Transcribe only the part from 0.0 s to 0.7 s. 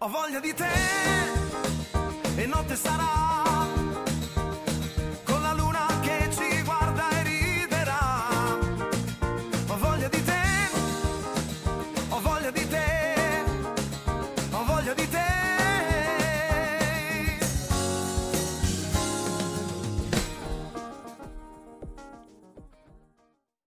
Ho voglia di te